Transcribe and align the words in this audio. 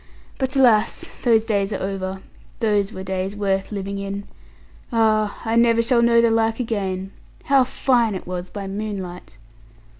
But 0.39 0.55
alas, 0.55 1.05
those 1.21 1.43
days 1.43 1.71
are 1.71 1.79
over; 1.79 2.23
those 2.59 2.91
were 2.91 3.03
days 3.03 3.35
worth 3.35 3.71
living 3.71 3.99
in. 3.99 4.23
Ah, 4.91 5.39
I 5.45 5.55
never 5.55 5.83
shall 5.83 6.01
know 6.01 6.21
the 6.21 6.31
like 6.31 6.59
again. 6.59 7.11
How 7.43 7.63
fine 7.63 8.15
it 8.15 8.25
was 8.25 8.49
by 8.49 8.65
moonlight!' 8.65 9.37